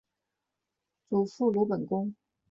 [1.11, 2.15] 祖父鲁本恭。